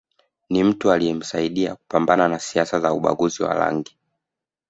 Ni 0.49 0.63
mtu 0.63 0.91
aliyemsaidia 0.91 1.75
kupambana 1.75 2.27
na 2.27 2.39
siasa 2.39 2.79
za 2.79 2.93
ubaguzi 2.93 3.43
wa 3.43 3.53
rangi 3.53 3.97